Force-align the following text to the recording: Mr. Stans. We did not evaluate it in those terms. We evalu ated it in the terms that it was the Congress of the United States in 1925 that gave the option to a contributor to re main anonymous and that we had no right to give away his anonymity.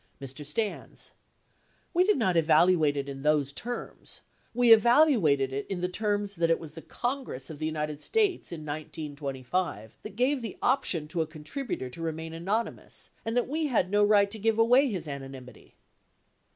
Mr. 0.19 0.43
Stans. 0.43 1.11
We 1.93 2.03
did 2.03 2.17
not 2.17 2.35
evaluate 2.35 2.97
it 2.97 3.07
in 3.07 3.21
those 3.21 3.53
terms. 3.53 4.21
We 4.51 4.69
evalu 4.75 5.29
ated 5.31 5.53
it 5.53 5.67
in 5.67 5.81
the 5.81 5.87
terms 5.87 6.37
that 6.37 6.49
it 6.49 6.57
was 6.57 6.71
the 6.71 6.81
Congress 6.81 7.51
of 7.51 7.59
the 7.59 7.67
United 7.67 8.01
States 8.01 8.51
in 8.51 8.61
1925 8.61 9.97
that 10.01 10.15
gave 10.15 10.41
the 10.41 10.57
option 10.59 11.07
to 11.09 11.21
a 11.21 11.27
contributor 11.27 11.87
to 11.91 12.01
re 12.01 12.11
main 12.13 12.33
anonymous 12.33 13.11
and 13.23 13.37
that 13.37 13.47
we 13.47 13.67
had 13.67 13.91
no 13.91 14.03
right 14.03 14.31
to 14.31 14.39
give 14.39 14.57
away 14.57 14.87
his 14.89 15.07
anonymity. 15.07 15.75